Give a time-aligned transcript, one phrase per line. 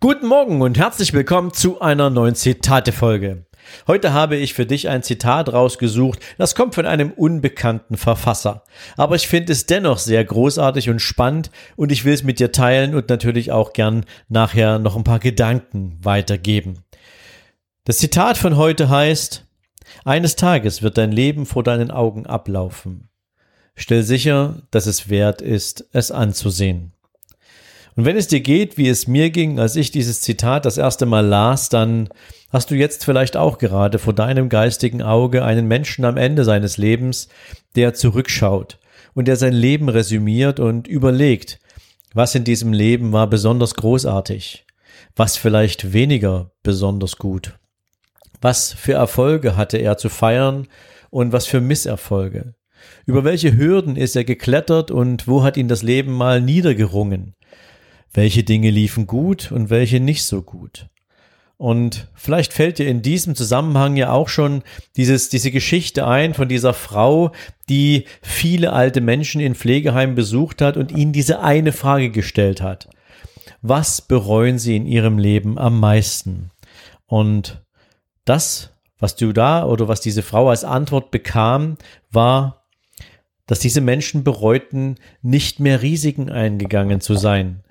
[0.00, 3.46] Guten Morgen und herzlich willkommen zu einer neuen Zitate-Folge.
[3.88, 8.62] Heute habe ich für dich ein Zitat rausgesucht, das kommt von einem unbekannten Verfasser.
[8.96, 12.52] Aber ich finde es dennoch sehr großartig und spannend und ich will es mit dir
[12.52, 16.84] teilen und natürlich auch gern nachher noch ein paar Gedanken weitergeben.
[17.82, 19.48] Das Zitat von heute heißt,
[20.04, 23.08] eines Tages wird dein Leben vor deinen Augen ablaufen.
[23.74, 26.92] Stell sicher, dass es wert ist, es anzusehen.
[27.98, 31.04] Und wenn es dir geht, wie es mir ging, als ich dieses Zitat das erste
[31.04, 32.08] Mal las, dann
[32.48, 36.76] hast du jetzt vielleicht auch gerade vor deinem geistigen Auge einen Menschen am Ende seines
[36.76, 37.26] Lebens,
[37.74, 38.78] der zurückschaut
[39.14, 41.58] und der sein Leben resümiert und überlegt,
[42.14, 44.64] was in diesem Leben war besonders großartig,
[45.16, 47.58] was vielleicht weniger besonders gut,
[48.40, 50.68] was für Erfolge hatte er zu feiern
[51.10, 52.54] und was für Misserfolge.
[53.06, 57.34] Über welche Hürden ist er geklettert und wo hat ihn das Leben mal niedergerungen?
[58.12, 60.88] Welche Dinge liefen gut und welche nicht so gut.
[61.58, 64.62] Und vielleicht fällt dir in diesem Zusammenhang ja auch schon
[64.96, 67.32] dieses, diese Geschichte ein von dieser Frau,
[67.68, 72.88] die viele alte Menschen in Pflegeheimen besucht hat und ihnen diese eine Frage gestellt hat.
[73.60, 76.52] Was bereuen sie in ihrem Leben am meisten?
[77.06, 77.60] Und
[78.24, 81.76] das, was du da oder was diese Frau als Antwort bekam,
[82.12, 82.66] war,
[83.46, 87.64] dass diese Menschen bereuten, nicht mehr Risiken eingegangen zu sein,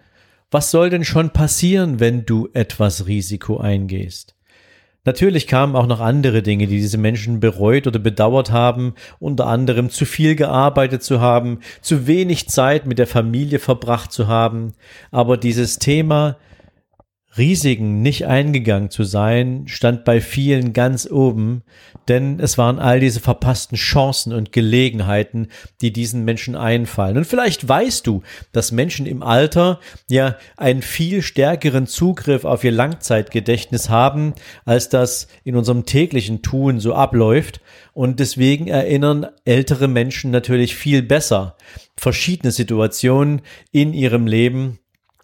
[0.51, 4.35] was soll denn schon passieren, wenn du etwas Risiko eingehst?
[5.03, 9.89] Natürlich kamen auch noch andere Dinge, die diese Menschen bereut oder bedauert haben, unter anderem
[9.89, 14.73] zu viel gearbeitet zu haben, zu wenig Zeit mit der Familie verbracht zu haben,
[15.09, 16.35] aber dieses Thema
[17.37, 21.63] Risiken nicht eingegangen zu sein, stand bei vielen ganz oben,
[22.07, 25.47] denn es waren all diese verpassten Chancen und Gelegenheiten,
[25.81, 27.17] die diesen Menschen einfallen.
[27.17, 32.71] Und vielleicht weißt du, dass Menschen im Alter ja einen viel stärkeren Zugriff auf ihr
[32.71, 34.33] Langzeitgedächtnis haben,
[34.65, 37.61] als das in unserem täglichen Tun so abläuft.
[37.93, 41.57] Und deswegen erinnern ältere Menschen natürlich viel besser
[41.97, 44.79] verschiedene Situationen in ihrem Leben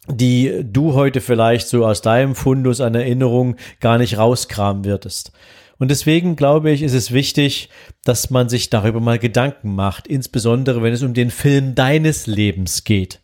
[0.08, 5.32] die du heute vielleicht so aus deinem Fundus an Erinnerung gar nicht rauskramen würdest.
[5.80, 7.70] Und deswegen glaube ich, ist es wichtig,
[8.04, 12.84] dass man sich darüber mal Gedanken macht, insbesondere wenn es um den Film deines Lebens
[12.84, 13.20] geht.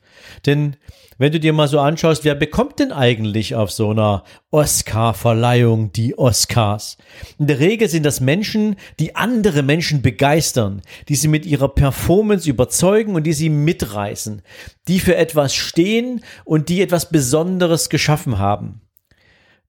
[0.45, 0.75] Denn
[1.19, 6.17] wenn du dir mal so anschaust, wer bekommt denn eigentlich auf so einer Oscar-Verleihung die
[6.17, 6.97] Oscars?
[7.37, 12.49] In der Regel sind das Menschen, die andere Menschen begeistern, die sie mit ihrer Performance
[12.49, 14.41] überzeugen und die sie mitreißen,
[14.87, 18.81] die für etwas stehen und die etwas Besonderes geschaffen haben.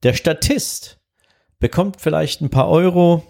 [0.05, 1.01] Der Statist
[1.59, 3.25] bekommt vielleicht ein paar Euro,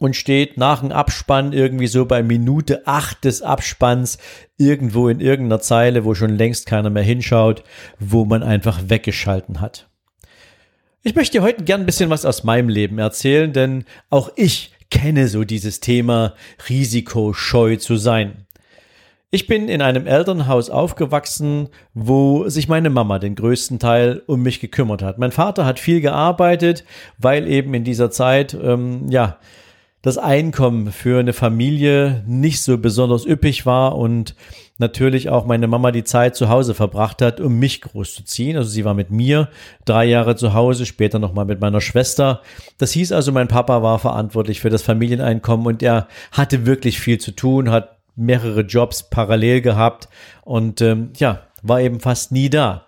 [0.00, 4.18] und steht nach dem Abspann irgendwie so bei Minute acht des Abspanns
[4.56, 7.62] irgendwo in irgendeiner Zeile, wo schon längst keiner mehr hinschaut,
[8.00, 9.88] wo man einfach weggeschalten hat.
[11.02, 14.72] Ich möchte dir heute gern ein bisschen was aus meinem Leben erzählen, denn auch ich
[14.90, 16.34] kenne so dieses Thema
[16.68, 18.46] risikoscheu zu sein.
[19.30, 24.60] Ich bin in einem Elternhaus aufgewachsen, wo sich meine Mama den größten Teil um mich
[24.60, 25.18] gekümmert hat.
[25.18, 26.84] Mein Vater hat viel gearbeitet,
[27.18, 29.38] weil eben in dieser Zeit, ähm, ja,
[30.02, 34.34] das Einkommen für eine Familie nicht so besonders üppig war und
[34.78, 38.56] natürlich auch meine Mama die Zeit zu Hause verbracht hat, um mich großzuziehen.
[38.56, 39.50] Also sie war mit mir
[39.84, 42.40] drei Jahre zu Hause, später nochmal mit meiner Schwester.
[42.78, 47.18] Das hieß also, mein Papa war verantwortlich für das Familieneinkommen und er hatte wirklich viel
[47.18, 50.08] zu tun, hat mehrere Jobs parallel gehabt
[50.42, 52.86] und ähm, ja, war eben fast nie da.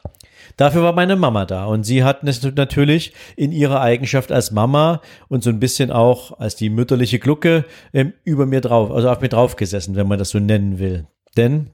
[0.56, 5.42] Dafür war meine Mama da und sie hat natürlich in ihrer Eigenschaft als Mama und
[5.42, 9.28] so ein bisschen auch als die mütterliche Glucke ähm, über mir drauf, also auf mir
[9.28, 11.06] drauf gesessen, wenn man das so nennen will.
[11.36, 11.70] Denn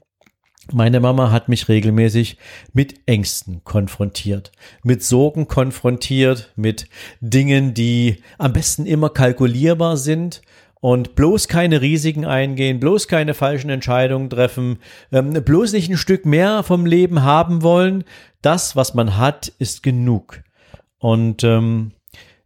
[0.70, 2.36] meine Mama hat mich regelmäßig
[2.74, 4.52] mit Ängsten konfrontiert,
[4.82, 6.88] mit Sorgen konfrontiert, mit
[7.20, 10.42] Dingen, die am besten immer kalkulierbar sind
[10.80, 14.78] und bloß keine Risiken eingehen, bloß keine falschen Entscheidungen treffen,
[15.12, 18.04] ähm, bloß nicht ein Stück mehr vom Leben haben wollen.
[18.42, 20.42] Das, was man hat, ist genug.
[20.98, 21.92] Und ähm,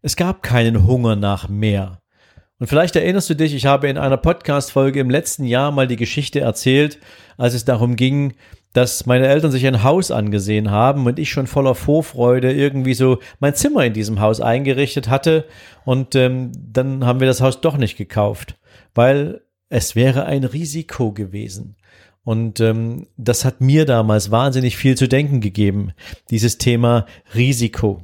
[0.01, 2.01] es gab keinen Hunger nach mehr.
[2.59, 5.97] Und vielleicht erinnerst du dich, ich habe in einer Podcast-Folge im letzten Jahr mal die
[5.97, 7.01] Geschichte erzählt,
[7.37, 8.35] als es darum ging,
[8.73, 13.19] dass meine Eltern sich ein Haus angesehen haben und ich schon voller Vorfreude irgendwie so
[13.41, 15.45] mein Zimmer in diesem Haus eingerichtet hatte.
[15.85, 18.57] Und ähm, dann haben wir das Haus doch nicht gekauft,
[18.95, 21.77] weil es wäre ein Risiko gewesen.
[22.25, 25.93] Und ähm, das hat mir damals wahnsinnig viel zu denken gegeben,
[26.31, 28.03] dieses Thema Risiko.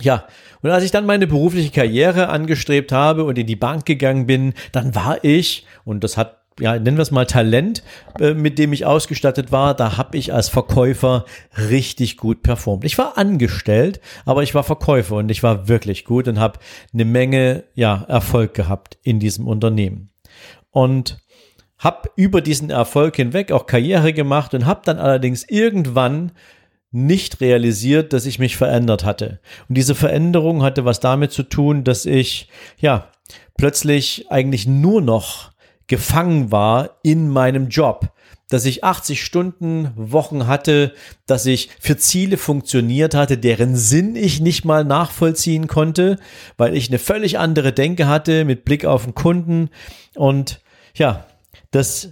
[0.00, 0.26] Ja,
[0.60, 4.52] und als ich dann meine berufliche Karriere angestrebt habe und in die Bank gegangen bin,
[4.72, 7.82] dann war ich, und das hat ja, nennen wir es mal Talent,
[8.20, 11.24] äh, mit dem ich ausgestattet war, da habe ich als Verkäufer
[11.56, 12.84] richtig gut performt.
[12.84, 16.58] Ich war angestellt, aber ich war Verkäufer und ich war wirklich gut und habe
[16.92, 20.10] eine Menge ja, Erfolg gehabt in diesem Unternehmen.
[20.70, 21.18] Und
[21.78, 26.32] habe über diesen Erfolg hinweg auch Karriere gemacht und habe dann allerdings irgendwann
[26.90, 29.40] nicht realisiert, dass ich mich verändert hatte.
[29.68, 33.10] Und diese Veränderung hatte was damit zu tun, dass ich ja
[33.56, 35.52] plötzlich eigentlich nur noch
[35.88, 38.12] gefangen war in meinem Job,
[38.48, 40.94] dass ich 80 Stunden Wochen hatte,
[41.26, 46.18] dass ich für Ziele funktioniert hatte, deren Sinn ich nicht mal nachvollziehen konnte,
[46.56, 49.70] weil ich eine völlig andere Denke hatte mit Blick auf den Kunden.
[50.14, 50.60] Und
[50.94, 51.26] ja,
[51.70, 52.10] das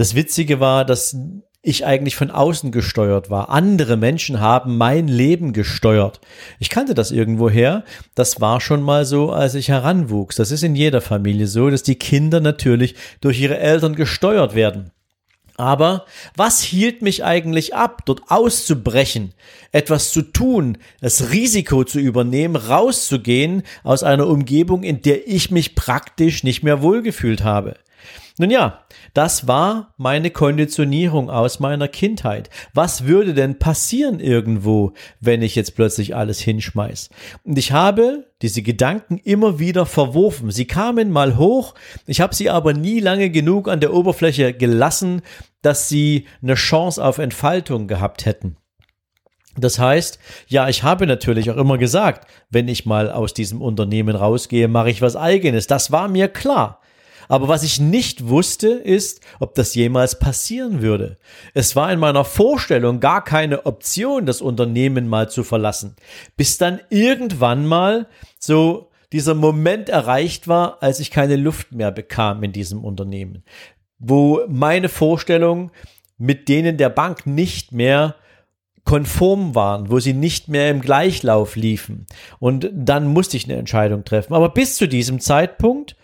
[0.00, 1.14] das Witzige war, dass
[1.62, 3.50] ich eigentlich von außen gesteuert war.
[3.50, 6.20] Andere Menschen haben mein Leben gesteuert.
[6.58, 7.84] Ich kannte das irgendwoher.
[8.14, 10.36] Das war schon mal so, als ich heranwuchs.
[10.36, 14.90] Das ist in jeder Familie so, dass die Kinder natürlich durch ihre Eltern gesteuert werden.
[15.58, 19.34] Aber was hielt mich eigentlich ab, dort auszubrechen,
[19.72, 25.74] etwas zu tun, das Risiko zu übernehmen, rauszugehen aus einer Umgebung, in der ich mich
[25.74, 27.76] praktisch nicht mehr wohlgefühlt habe?
[28.40, 28.80] Nun ja,
[29.12, 32.48] das war meine Konditionierung aus meiner Kindheit.
[32.72, 37.10] Was würde denn passieren irgendwo, wenn ich jetzt plötzlich alles hinschmeiß?
[37.44, 40.50] Und ich habe diese Gedanken immer wieder verworfen.
[40.50, 41.74] Sie kamen mal hoch,
[42.06, 45.20] ich habe sie aber nie lange genug an der Oberfläche gelassen,
[45.60, 48.56] dass sie eine Chance auf Entfaltung gehabt hätten.
[49.58, 54.16] Das heißt, ja, ich habe natürlich auch immer gesagt, wenn ich mal aus diesem Unternehmen
[54.16, 55.66] rausgehe, mache ich was eigenes.
[55.66, 56.80] Das war mir klar.
[57.30, 61.16] Aber was ich nicht wusste, ist, ob das jemals passieren würde.
[61.54, 65.94] Es war in meiner Vorstellung gar keine Option, das Unternehmen mal zu verlassen.
[66.36, 68.08] Bis dann irgendwann mal
[68.40, 73.44] so dieser Moment erreicht war, als ich keine Luft mehr bekam in diesem Unternehmen.
[74.00, 75.70] Wo meine Vorstellungen
[76.18, 78.16] mit denen der Bank nicht mehr
[78.84, 82.06] konform waren, wo sie nicht mehr im Gleichlauf liefen.
[82.40, 84.34] Und dann musste ich eine Entscheidung treffen.
[84.34, 85.94] Aber bis zu diesem Zeitpunkt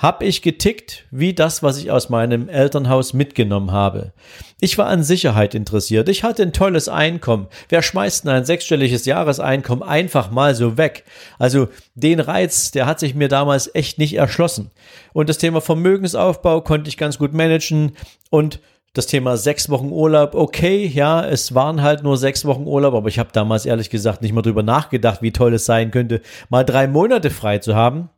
[0.00, 4.14] habe ich getickt wie das, was ich aus meinem Elternhaus mitgenommen habe.
[4.58, 6.08] Ich war an Sicherheit interessiert.
[6.08, 7.48] Ich hatte ein tolles Einkommen.
[7.68, 11.04] Wer schmeißt denn ein sechsstelliges Jahreseinkommen einfach mal so weg?
[11.38, 14.70] Also den Reiz, der hat sich mir damals echt nicht erschlossen.
[15.12, 17.92] Und das Thema Vermögensaufbau konnte ich ganz gut managen
[18.30, 18.60] und
[18.94, 23.08] das Thema sechs Wochen Urlaub, okay, ja, es waren halt nur sechs Wochen Urlaub, aber
[23.08, 26.64] ich habe damals ehrlich gesagt nicht mal drüber nachgedacht, wie toll es sein könnte, mal
[26.64, 28.08] drei Monate frei zu haben.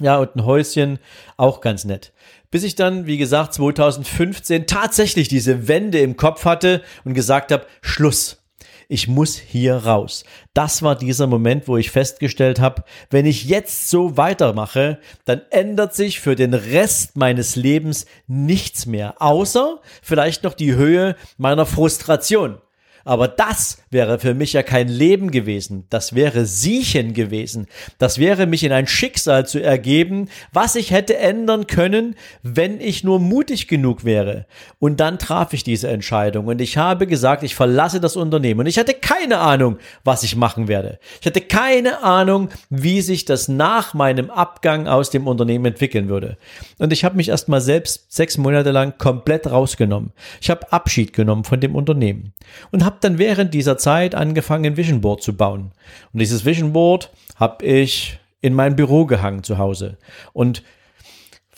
[0.00, 0.98] Ja, und ein Häuschen,
[1.36, 2.12] auch ganz nett.
[2.50, 7.66] Bis ich dann, wie gesagt, 2015 tatsächlich diese Wende im Kopf hatte und gesagt habe,
[7.80, 8.42] Schluss.
[8.88, 10.24] Ich muss hier raus.
[10.54, 15.94] Das war dieser Moment, wo ich festgestellt habe, wenn ich jetzt so weitermache, dann ändert
[15.94, 22.58] sich für den Rest meines Lebens nichts mehr, außer vielleicht noch die Höhe meiner Frustration.
[23.06, 25.86] Aber das wäre für mich ja kein Leben gewesen.
[25.90, 27.68] Das wäre Siechen gewesen.
[27.98, 33.04] Das wäre mich in ein Schicksal zu ergeben, was ich hätte ändern können, wenn ich
[33.04, 34.46] nur mutig genug wäre.
[34.80, 38.60] Und dann traf ich diese Entscheidung und ich habe gesagt, ich verlasse das Unternehmen.
[38.60, 40.98] Und ich hatte keine Ahnung, was ich machen werde.
[41.20, 46.38] Ich hatte keine Ahnung, wie sich das nach meinem Abgang aus dem Unternehmen entwickeln würde.
[46.78, 50.10] Und ich habe mich erst mal selbst sechs Monate lang komplett rausgenommen.
[50.40, 52.32] Ich habe Abschied genommen von dem Unternehmen
[52.72, 55.72] und habe dann während dieser Zeit angefangen, Vision Board zu bauen.
[56.12, 59.98] Und dieses Vision Board habe ich in mein Büro gehangen zu Hause.
[60.32, 60.62] Und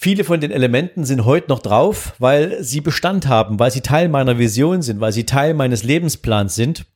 [0.00, 4.08] Viele von den Elementen sind heute noch drauf, weil sie Bestand haben, weil sie Teil
[4.08, 6.86] meiner Vision sind, weil sie Teil meines Lebensplans sind.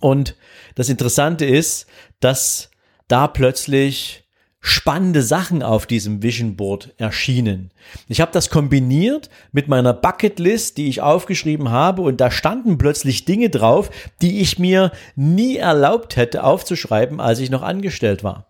[0.00, 0.36] Und
[0.74, 1.86] das Interessante ist,
[2.20, 2.70] dass
[3.08, 4.25] da plötzlich
[4.66, 7.70] spannende Sachen auf diesem Vision Board erschienen.
[8.08, 13.24] Ich habe das kombiniert mit meiner Bucketlist, die ich aufgeschrieben habe und da standen plötzlich
[13.24, 18.48] Dinge drauf, die ich mir nie erlaubt hätte aufzuschreiben, als ich noch angestellt war,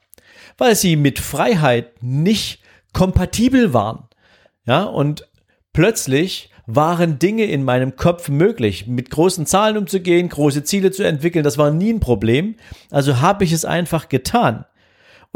[0.57, 2.61] weil sie mit Freiheit nicht
[2.95, 4.09] kompatibel waren.
[4.65, 5.29] Ja, und
[5.75, 11.45] plötzlich waren Dinge in meinem Kopf möglich, mit großen Zahlen umzugehen, große Ziele zu entwickeln,
[11.45, 12.55] das war nie ein Problem.
[12.91, 14.65] Also habe ich es einfach getan.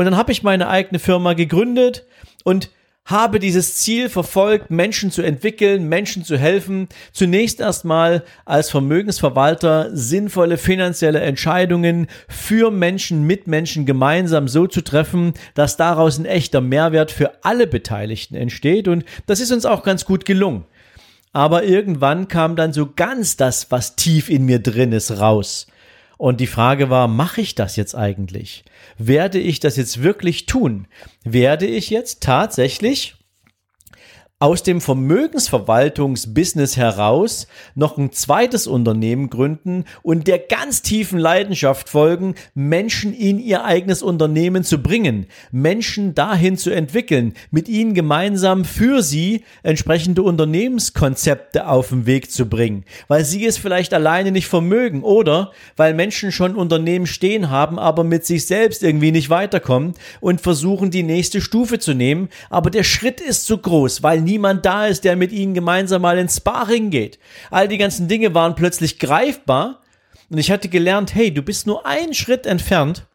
[0.01, 2.07] Und dann habe ich meine eigene Firma gegründet
[2.43, 2.71] und
[3.05, 10.57] habe dieses Ziel verfolgt, Menschen zu entwickeln, Menschen zu helfen, zunächst erstmal als Vermögensverwalter sinnvolle
[10.57, 17.11] finanzielle Entscheidungen für Menschen, mit Menschen gemeinsam so zu treffen, dass daraus ein echter Mehrwert
[17.11, 18.89] für alle Beteiligten entsteht.
[18.89, 20.65] Und das ist uns auch ganz gut gelungen.
[21.35, 25.67] Aber irgendwann kam dann so ganz das, was tief in mir drin ist, raus.
[26.21, 28.63] Und die Frage war, mache ich das jetzt eigentlich?
[28.99, 30.87] Werde ich das jetzt wirklich tun?
[31.25, 33.15] Werde ich jetzt tatsächlich
[34.43, 42.35] aus dem Vermögensverwaltungsbusiness heraus noch ein zweites Unternehmen gründen und der ganz tiefen Leidenschaft folgen,
[42.55, 49.03] Menschen in ihr eigenes Unternehmen zu bringen, Menschen dahin zu entwickeln, mit ihnen gemeinsam für
[49.03, 55.03] sie entsprechende Unternehmenskonzepte auf den Weg zu bringen, weil sie es vielleicht alleine nicht vermögen
[55.03, 60.41] oder weil Menschen schon Unternehmen stehen haben, aber mit sich selbst irgendwie nicht weiterkommen und
[60.41, 64.87] versuchen die nächste Stufe zu nehmen, aber der Schritt ist zu groß, weil niemand da
[64.87, 67.19] ist, der mit ihnen gemeinsam mal ins Sparring geht.
[67.51, 69.81] All die ganzen Dinge waren plötzlich greifbar
[70.31, 73.07] und ich hatte gelernt, hey, du bist nur einen Schritt entfernt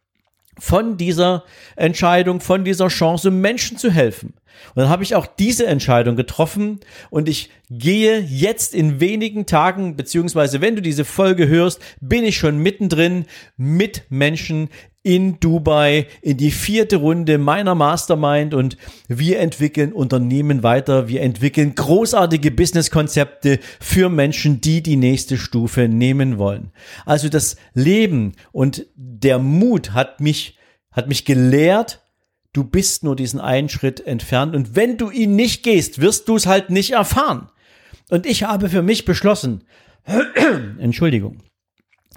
[0.59, 1.43] von dieser
[1.75, 4.33] Entscheidung, von dieser Chance, Menschen zu helfen.
[4.73, 9.95] Und dann habe ich auch diese Entscheidung getroffen und ich gehe jetzt in wenigen Tagen,
[9.95, 13.25] beziehungsweise wenn du diese Folge hörst, bin ich schon mittendrin
[13.57, 14.69] mit Menschen
[15.05, 18.75] in Dubai in die vierte Runde meiner Mastermind und
[19.07, 21.07] wir entwickeln Unternehmen weiter.
[21.07, 26.71] Wir entwickeln großartige Businesskonzepte für Menschen, die die nächste Stufe nehmen wollen.
[27.05, 30.57] Also das Leben und der Mut hat mich,
[30.91, 32.04] hat mich gelehrt,
[32.55, 36.35] du bist nur diesen einen Schritt entfernt und wenn du ihn nicht gehst, wirst du
[36.35, 37.49] es halt nicht erfahren.
[38.09, 39.63] Und ich habe für mich beschlossen,
[40.79, 41.39] Entschuldigung,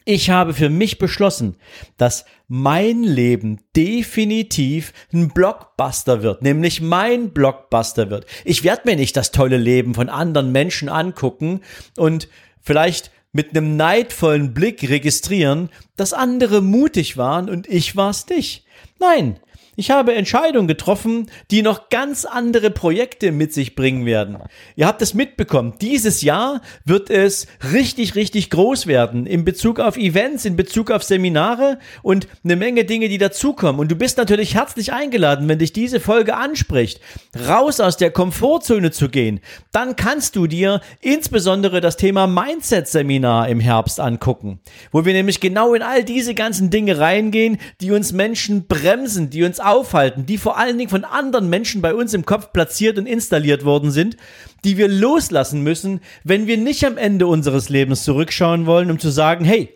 [0.05, 1.57] ich habe für mich beschlossen,
[1.97, 8.25] dass mein Leben definitiv ein Blockbuster wird, nämlich mein Blockbuster wird.
[8.45, 11.61] Ich werde mir nicht das tolle Leben von anderen Menschen angucken
[11.97, 12.29] und
[12.63, 18.65] vielleicht mit einem neidvollen Blick registrieren, dass andere mutig waren und ich war's nicht.
[18.99, 19.39] Nein,
[19.79, 24.39] ich habe Entscheidungen getroffen, die noch ganz andere Projekte mit sich bringen werden.
[24.75, 25.75] Ihr habt es mitbekommen.
[25.81, 31.05] Dieses Jahr wird es richtig, richtig groß werden in Bezug auf Events, in Bezug auf
[31.05, 33.81] Seminare und eine Menge Dinge, die dazukommen.
[33.81, 37.01] Und du bist natürlich herzlich eingeladen, wenn dich diese Folge anspricht,
[37.47, 39.39] raus aus der Komfortzone zu gehen.
[39.71, 44.59] Dann kannst du dir insbesondere das Thema Mindset-Seminar im Herbst angucken,
[44.91, 49.45] wo wir nämlich genau in all diese ganzen Dinge reingehen, die uns Menschen bremsen, die
[49.45, 53.07] uns aufhalten, die vor allen Dingen von anderen Menschen bei uns im Kopf platziert und
[53.07, 54.17] installiert worden sind,
[54.65, 59.11] die wir loslassen müssen, wenn wir nicht am Ende unseres Lebens zurückschauen wollen, um zu
[59.11, 59.75] sagen, hey,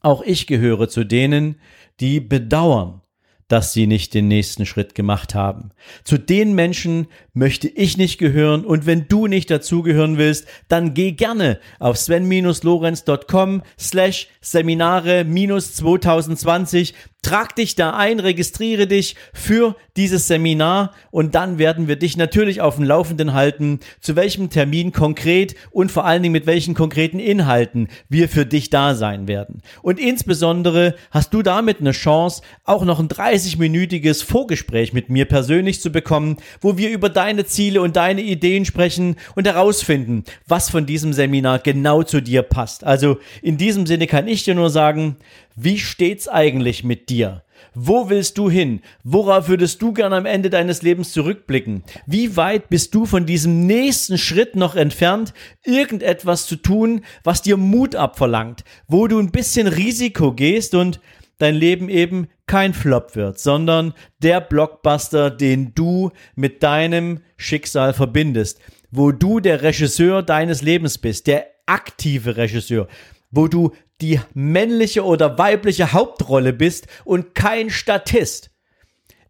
[0.00, 1.56] auch ich gehöre zu denen,
[2.00, 3.02] die bedauern,
[3.50, 5.70] dass sie nicht den nächsten Schritt gemacht haben.
[6.04, 11.12] Zu den Menschen möchte ich nicht gehören und wenn du nicht dazugehören willst, dann geh
[11.12, 20.26] gerne auf sven-lorenz.com slash Seminare minus 2020 Trag dich da ein, registriere dich für dieses
[20.26, 25.54] Seminar und dann werden wir dich natürlich auf dem Laufenden halten, zu welchem Termin konkret
[25.70, 29.60] und vor allen Dingen mit welchen konkreten Inhalten wir für dich da sein werden.
[29.82, 35.82] Und insbesondere hast du damit eine Chance, auch noch ein 30-minütiges Vorgespräch mit mir persönlich
[35.82, 40.86] zu bekommen, wo wir über deine Ziele und deine Ideen sprechen und herausfinden, was von
[40.86, 42.82] diesem Seminar genau zu dir passt.
[42.82, 45.16] Also in diesem Sinne kann ich dir nur sagen,
[45.62, 47.42] wie steht's eigentlich mit dir?
[47.74, 48.80] Wo willst du hin?
[49.04, 51.82] Worauf würdest du gern am Ende deines Lebens zurückblicken?
[52.06, 57.58] Wie weit bist du von diesem nächsten Schritt noch entfernt, irgendetwas zu tun, was dir
[57.58, 61.00] Mut abverlangt, wo du ein bisschen Risiko gehst und
[61.38, 68.60] dein Leben eben kein Flop wird, sondern der Blockbuster, den du mit deinem Schicksal verbindest,
[68.90, 72.88] wo du der Regisseur deines Lebens bist, der aktive Regisseur,
[73.30, 78.50] wo du die männliche oder weibliche Hauptrolle bist und kein Statist.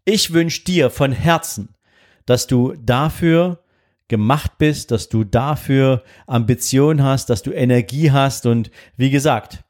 [0.05, 1.75] Ich wünsche dir von Herzen,
[2.25, 3.59] dass du dafür
[4.07, 9.63] gemacht bist, dass du dafür Ambition hast, dass du Energie hast und wie gesagt,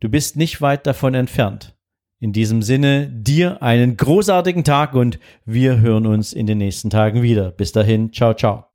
[0.00, 1.74] du bist nicht weit davon entfernt.
[2.20, 7.20] In diesem Sinne, dir einen großartigen Tag und wir hören uns in den nächsten Tagen
[7.20, 7.50] wieder.
[7.50, 8.68] Bis dahin, ciao, ciao.